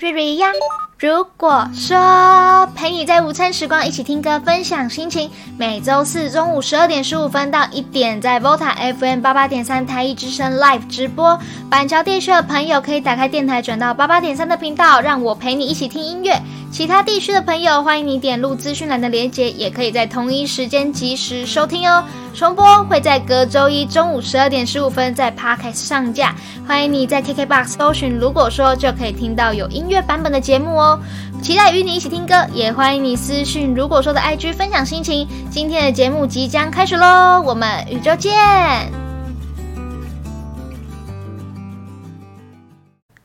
[0.00, 0.50] 瑞瑞呀。
[1.00, 11.40] 如果说陪你在午餐时光一起听歌分享心情，每周四中午十二点十五分到一点，在 VOTA FM 八八点三台一之声 Live 直播。
[11.70, 16.38] 板桥地区的朋友可以打开电台转到八八点三的频道，让我陪你一起听音乐。
[16.70, 22.04] 其他地区的朋友，欢迎你点入资讯栏的链接，也可以在同一时间及时收听哦。
[22.32, 26.32] 重播会在隔周一中午十二点十五分在 Podcast 上架，
[26.68, 30.89] 欢迎你在 KKBOX 搜寻，如果说就可以听到有音乐版本的节目哦。
[31.42, 35.26] 期待与你一起听歌，也欢迎你私讯，如果说的 IG 分享心情。
[35.50, 38.99] 今天的节目即将开始喽，我们宇宙见。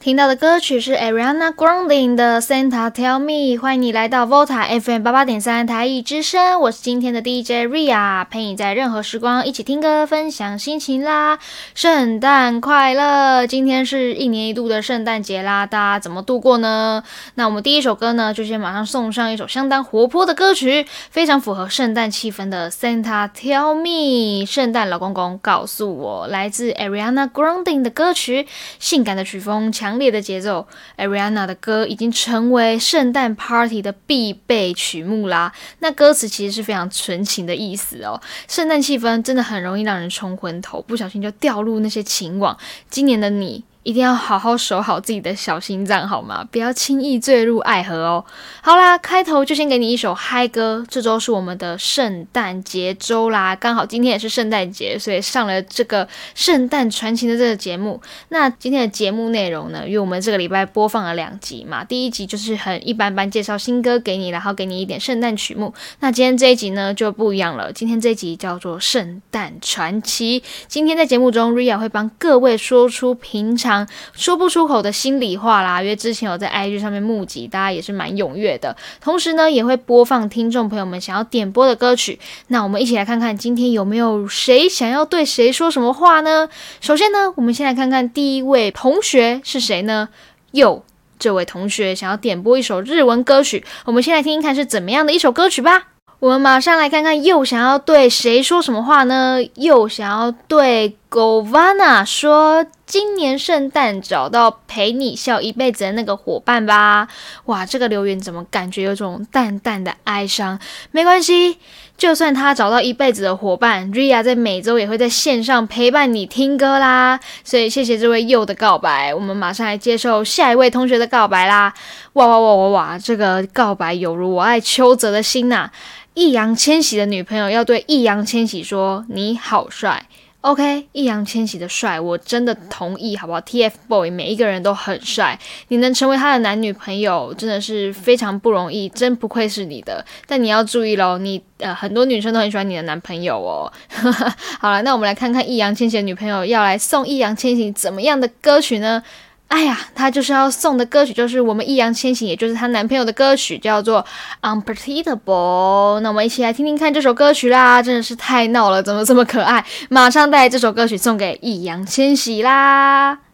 [0.05, 11.39] 听到的歌曲是 Ariana Grande 的 Santa Tell Me，欢迎你来到 VOTA FM 八八点三台艺之声，我是今天的 DJ Ria，陪你在任何时光一起听歌，分享心情啦。
[11.73, 13.47] 圣诞快乐！
[13.47, 17.03] 今天是一年一度的圣诞节啦，大家怎么度过呢？
[17.33, 28.45] 那我们第一首歌呢，就先马上送上一首相当活泼的歌曲，非常符合圣诞气氛的 Santa Tell Me，圣诞老公公告诉我，来自 Ariana Grande 的歌曲，
[28.77, 29.94] 性感的曲风强。
[29.97, 35.53] 烈的节奏，Ariana 的歌已经成为圣诞 party 的必备曲目啦。
[35.79, 38.21] 那歌词其实是非常纯情的意思哦。
[38.47, 42.57] 圣诞气氛真的很容易让人冲昏头，不小心就掉入那些情网。
[42.89, 43.63] 今年的你。
[43.85, 46.43] 一定要好好守好自己的小心脏，好吗？
[46.51, 48.25] 不要轻易坠入爱河哦。
[48.63, 50.83] 好啦，开头就先给你一首嗨歌。
[50.89, 58.01] 这周是我们的圣诞节周啦，刚好今天也是圣诞节，所以上了这个圣诞传奇的这个节目。
[58.29, 59.83] 那今天的节目内容呢？
[59.85, 65.71] 因为我们这个礼拜播放了两集嘛，第一集就是很一般般介绍新歌给你，然后给你一点圣诞曲目。
[65.99, 70.41] 那今天这一集呢就不一样了，今天这一集叫做圣诞传奇。
[70.67, 73.74] 今天在节目中，Ria 会帮各位说出平常。
[74.13, 78.75] 说不出口的心里话啦，因为之前有在 IG 上面募集，大家也是蛮踊跃的。
[79.01, 82.19] 同时呢，也会播放听众朋友们想要点播的歌曲。
[82.49, 86.47] 那我们一起来看看今天有没有谁想要对谁说什么话呢？
[86.79, 90.09] 首先呢，我们先来看看第一位同学是谁呢？
[90.51, 90.83] 又
[91.17, 95.87] 这位同学想要点播一首日文歌曲，我们先来听听看是怎么样的一首歌曲吧。
[96.19, 99.39] 我们马上来看看又想要对谁说什么话呢？
[99.55, 102.65] 又想要对 Govana 说。
[102.85, 107.07] 今年圣诞找到陪你笑一辈子的那个伙伴吧！
[107.45, 110.59] 哇，这个留言怎么感觉有种淡淡的哀伤？
[110.91, 111.57] 没关系，
[111.97, 117.19] 就算他找到一辈子的伙伴，Ria 在每周也会在线上陪伴你听歌啦。
[117.43, 121.73] 所以谢谢这位佑的告白，我们马上来接受下一位同学的告白啦！
[122.13, 125.71] 哇哇哇哇哇，这个告白犹如我爱邱泽的心呐！
[126.13, 130.05] 易烊千玺的女朋友要对易烊千玺说：“你好帅。”
[130.45, 135.39] OK，易烊千玺的帅，我真的同意，好不好？TFBOY 每一个人都很帅，
[135.69, 140.05] 你能成为他的男女朋友，真的是非常不容易，真不愧是你的。
[140.27, 143.73] 但你要注意喽，你呃很多女生都很喜欢你的男朋友哦。
[144.61, 149.01] 好了，那我们来看看易烊千玺的女朋友要来送易烊千玺怎么样的歌曲呢？
[149.47, 154.05] 哎呀，她就是要送的歌曲，就是我们易烊千玺，也就是她男朋友的歌曲，叫做
[154.63, 155.97] 《Unpredictable》。
[156.01, 159.63] 那我们一起来听听看这首歌曲啦，真的是太闹了，怎么这么可爱？
[159.89, 163.24] 马上带这首歌曲送给易烊千玺啦！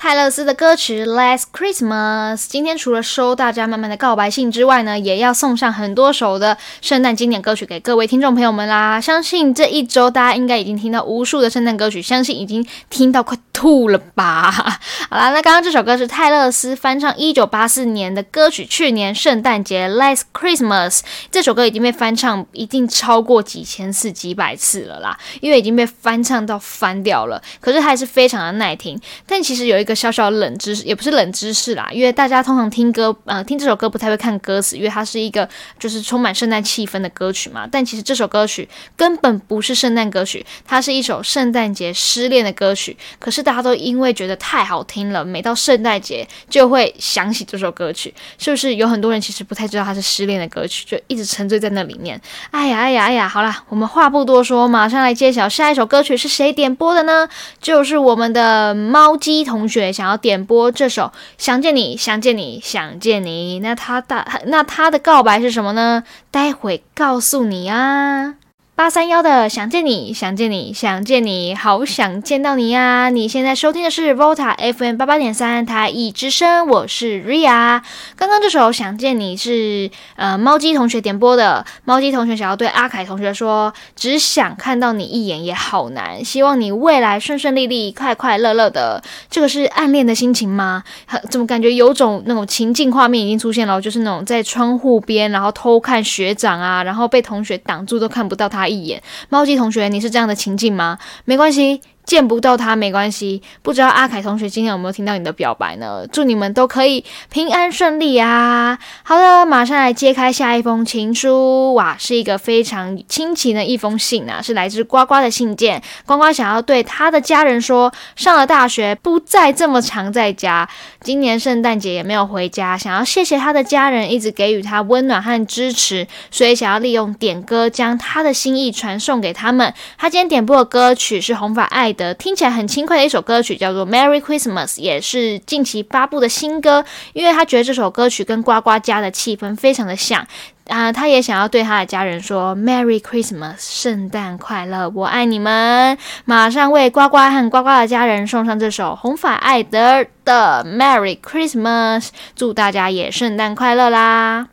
[0.00, 9.00] 泰勒斯的歌曲《Last Christmas》，今天除了收大家满满的告白信之外呢，也要送上很多首的圣诞经典歌曲给各位听众朋友们啦。
[9.00, 14.52] 相信这一周大家应该已经听到无数的圣诞歌曲，相信已经听到快吐了吧？
[15.10, 20.98] 好啦，那刚刚这首歌是泰勒斯翻唱一九八四年的歌曲，去年圣诞节《Last Christmas》
[21.32, 28.96] 这首歌已经被翻唱一定超过几千次、几百次了啦，因为已经被翻唱到翻掉了，可是还是非常的耐听。
[29.26, 37.66] 但其实有一个小小冷知识，也不是冷知识啦，因为大家通常听歌，呃，听这首歌不太会看歌词，因为它是一个就是充满圣诞气氛的歌曲嘛。
[37.66, 42.94] 但其实这首歌曲根本不是圣诞歌曲，它是一首圣诞节失恋的歌曲。
[43.18, 48.74] 可是大家都因为觉得太好听了，每到圣诞节就会想起这首歌曲，是不是？
[48.74, 52.20] 有很多人其实不太知道它是失恋的歌曲，就一直沉醉在那里面。
[52.50, 57.26] 哎呀，哎呀，哎呀，好了，我们话不多说，马上来揭晓下一首歌曲是谁点播的呢？
[57.62, 59.77] 就是我们的猫鸡同学。
[59.92, 61.02] 想要点播这首
[61.38, 66.02] 《想见你，想见你，想见你》，那他的那他的告白是什么呢？
[66.30, 68.34] 待会告诉你啊。
[68.78, 73.10] 八三幺的想见你，想见你，想见你，好想见到你呀！
[73.10, 77.82] 你现在收听的是 VOTA FM 八八点三台一之声，我是 Ria。
[78.14, 89.02] 刚刚这首想见你是呃猫鸡同学点播的，猫鸡同学想要对阿凯同学说，只想看到你一眼也好难，希望你未来顺顺利利，快快乐乐的。
[89.28, 90.84] 这个是暗恋的心情吗？
[91.28, 98.67] 怎么感觉有种那种情境画面已经出现了，就是那种在窗户边，然后偷看学长啊，然后被同学挡住都看不到他。
[98.68, 100.98] 一眼，猫鸡同学，你是这样的情境吗？
[101.24, 101.80] 没关系。
[102.08, 106.06] 见不到他没关系，不知道阿凯同学今天有没有听到你的表白呢？
[106.10, 108.78] 祝你们都可以平安顺利啊！
[109.02, 111.74] 好的，马上来揭开下一封情书。
[111.74, 115.82] 哇，是一个非常亲情的一封信啊，是来自呱呱的信件。
[116.06, 120.66] 呱呱想要对他的家人说，上了大学不再这么常在家，
[121.02, 129.74] 今年圣诞节也没有回家，想要谢谢他的家人一直给予他温暖和支持，所以想要利用点歌将他的心意传送给他们。
[129.98, 131.94] 他今天点播的歌曲是红发爱。
[131.98, 136.82] 的听起来很轻快的一首歌曲，叫做《Merry Christmas》，也是近期发布的新歌。
[137.12, 140.26] 因为他觉得这首歌曲跟呱呱家的气氛非常的像
[140.68, 145.98] 啊，他也想要对他的家人说 “Merry Christmas”，圣诞快乐，我爱你们。
[146.24, 152.00] 马上为呱呱和呱呱的家人送上这首红发艾德的《Merry Christmas》，
[152.36, 154.48] 祝大家也圣诞快乐啦！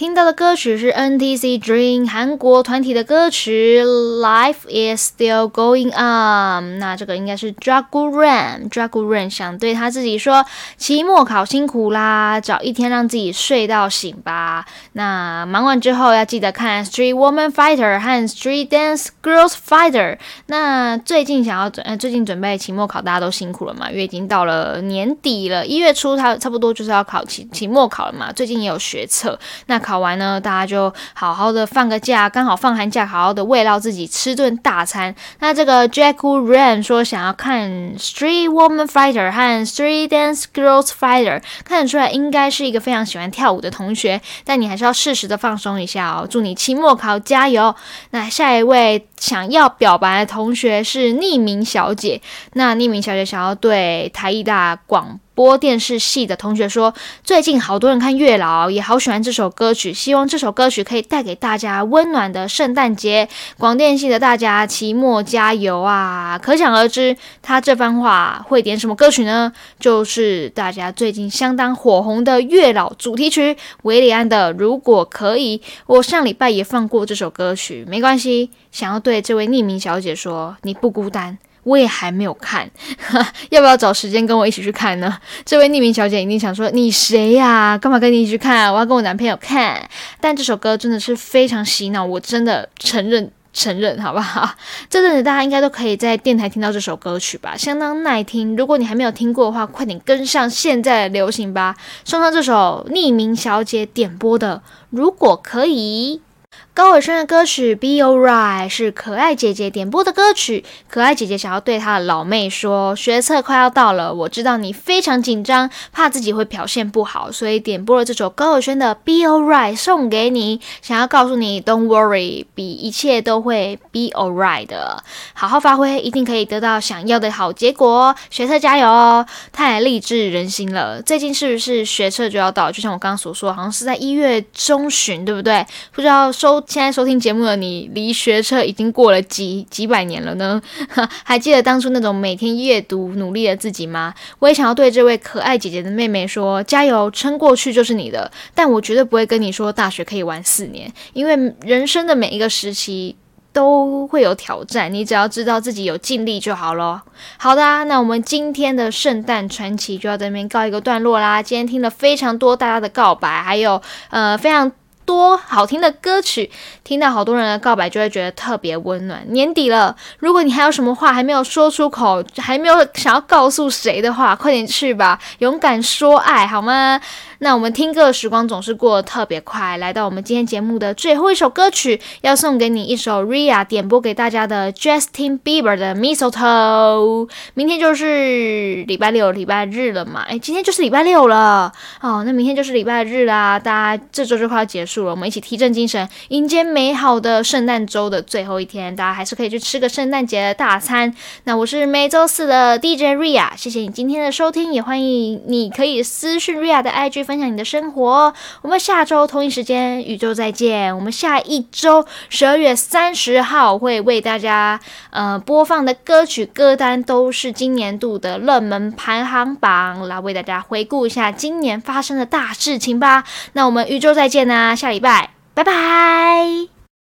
[0.00, 6.78] 听到的歌曲是 NTC Dream 韩国团体的歌曲 Life is still going on。
[6.78, 10.46] 那这个应该是 Dragu Ran，Dragu Ran 想对他自己说：
[10.78, 14.64] 期末考辛苦啦，找一天让自己睡到醒吧。
[14.94, 20.16] 那忙完之后要记得看 Street Woman Fighter 和 Street Dance Girls Fighter。
[20.46, 28.32] 那最近想要准，呃，最近准备期末考，大家都辛苦了嘛，因为已经到了年底了，一月初差差不多就是要考期期末考了嘛。
[28.32, 29.78] 最近也有学测，那。
[29.89, 35.12] 考考完呢，大家就好好的放个假，刚好放寒假，好好的慰劳自己，吃顿大餐。
[35.40, 46.24] 那这个 Jack Ran 说想要看 Street Woman Fighter 和 Street Dance Girls Fighter，看得出来应该是一个非常喜欢跳舞的同学，但你还是要适时的放松一下哦。
[46.30, 47.74] 祝你期末考加油！
[48.10, 52.22] 那下一位想要表白的同学是匿名小姐，
[52.52, 55.18] 那匿名小姐想要对台艺大广。
[55.40, 56.92] 播电视系的同学说，
[57.24, 63.26] 最近好多人看月老，也好喜欢这首歌曲，希望这首歌曲可以带给大家温暖的圣诞节。
[63.56, 66.38] 广电系的大家，期末加油啊！
[66.38, 69.50] 可想而知，他这番话会点什么歌曲呢？
[69.78, 75.56] 就是大家最近相当火红的月老主题曲——维里安的《如果可以》。
[75.86, 78.50] 我上礼拜也放过这首歌曲，没关系。
[78.70, 81.38] 想要对这位匿名小姐说，你不孤单。
[81.62, 82.70] 我也还没有看，
[83.50, 85.18] 要不要找时间跟我一起去看呢？
[85.44, 87.76] 这位匿名小姐一定想说：“你谁呀？
[87.76, 88.72] 干嘛跟你一起去看？
[88.72, 89.88] 我要跟我男朋友看。”
[90.20, 94.54] 但这首歌真的是非常洗脑，我真的承认承认，好不好？
[94.88, 98.56] 这阵子大家应该都可以在电台听到这首歌曲吧，相当耐听。
[98.56, 101.76] 如果你还没有听过的话，快点跟上现在的流行吧！
[102.04, 106.22] 送上这首匿名小姐点播的《如果可以》。
[106.72, 110.64] 高伟轩的歌曲《Be Alright》是可爱姐姐点播的歌曲。
[110.88, 125.02] 可爱姐姐想要对她的老妹说：“学测快要到了，我知道你非常紧张，怕自己会表现不好，所以点播了这首高伟轩的《Be Alright》送给你，想要告诉你：Don't worry，比一切都会 Be Alright 的。
[125.34, 128.14] 好好发挥，一定可以得到想要的好结果。
[128.30, 129.26] 学测加油哦！
[129.52, 131.02] 太励志人心了。
[131.02, 132.70] 最近是不是学测就要到？
[132.70, 135.66] 就像我刚刚所说，好像是在一月中旬，对不对？
[135.92, 136.60] 不知道收。
[136.70, 140.62] 现在收听节目的你，离学车已经过了几几百年了呢？
[141.24, 144.14] 还记得当初那种每天阅读努力的自己吗？
[144.38, 148.30] 我也想要对这位可爱姐姐的妹妹说：加油，撑过去就是你的。
[148.54, 153.16] 但我绝对不会跟你说大学可以玩四年，因为人生的每一个时期
[153.52, 157.02] 都会有挑战，你只要知道自己有尽力就好咯。
[157.36, 161.42] 好的，那我们今天的圣诞传奇就要在这边告一个段落啦。
[161.42, 164.70] 今天听了非常多大家的告白，还有呃非常。
[165.10, 166.48] 多好听的歌曲，
[166.84, 169.20] 听到好多人的告白，就会觉得特别温暖。
[169.30, 177.00] 年底了，如果你还有什么话还没有说出口，还没有想要告诉谁的话，快点去吧，勇敢说爱好吗？
[177.42, 187.30] 那我们听歌的时光总是过得特别快，来到我们今天节目的最后一首歌曲，要送给你一首 Ria 点播给大家的 Justin Bieber 的 Mistletoe。
[187.54, 190.20] 明天就是礼拜六、礼拜日了嘛？
[190.28, 198.94] 哎，今天就是礼拜六了哦，那明天就是礼拜日啦，大家这周就快要结束了，我们一起提振精神，迎接美好的圣诞周的最后一天。
[198.94, 201.14] 大家还是可以去吃个圣诞节的大餐。
[201.44, 207.29] 那我是每周四的 DJ Ria，谢谢你今天的收听，也欢迎你可以私讯 Ria 的 IG。
[207.30, 208.34] 分享你的生活。
[208.60, 210.92] 我们下周同一时间宇宙再见。
[210.96, 223.22] 我们下一周十二月三十号会为大家呃播放的歌曲歌单都是今年度的热门排行榜，来为大家回顾一下今年发生的大事情吧。
[223.52, 226.79] 那我们宇宙再见啦，下礼拜拜拜。